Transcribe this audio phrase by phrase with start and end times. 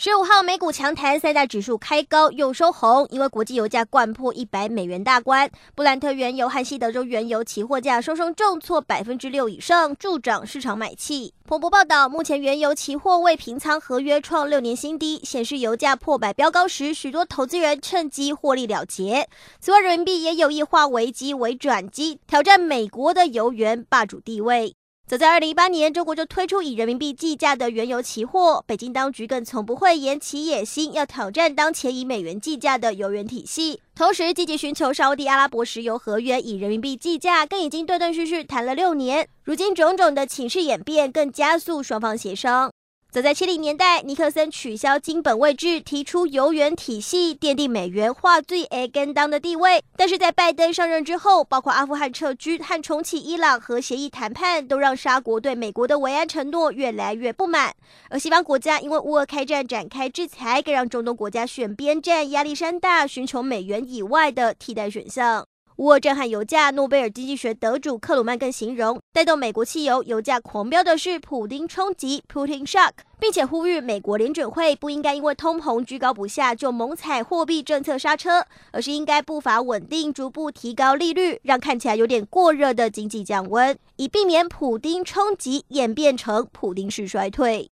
[0.00, 5.50] 十五号美股强弹，三大指数开高又收红，因为国际油价掼破一百美元大关。
[5.74, 11.34] 布兰特原油和西德州原油期货价双双重挫百分之六以上，助长市场买气。
[11.44, 19.28] 彭博报道，目前原油期货未平仓合约创六年新低，显示油价破百飙高时，许多投资人趁机获利了结。
[19.58, 24.76] 此外，人民币也有意化危机为转机，挑战美国的油源霸主地位。
[25.08, 42.70] 早在二零一八年，中国就推出以人民币计价的原油期货，北京当局更从不会言其野心，要挑战当前以美元计价的油源体系，同时积极寻求沙地阿拉伯石油合约以人民币计价，更已经断断续续谈了六年，如今种种的情势演变，更加速双方协商。
[43.10, 49.82] 早在七零年代，尼克森取消金本位制，提出油源体系，奠定美元化最 A 跟当的地位。
[49.96, 57.74] 但是在拜登上任之后，包括阿富汗撤军和重启伊朗核协议谈判，都让沙国对美国的维安承诺越来越不满。
[58.10, 65.46] 而西方国家因为乌俄开战展开制裁，更让中东国家选边站，压力山大，寻求美元以外的替代选项。
[65.78, 87.70] 乌俄震撼油价，诺贝尔经济学得主克鲁曼更形容，带动美国汽油油价狂飙的是普丁冲击 （Putin Shock），并且呼吁美国联准会不应该因为通膨居高不下就猛踩货币政策刹车，而是应该步伐稳定，逐步提高利率，让看起来有点过热的经济降温，以避免普丁冲击演变成普丁式衰退。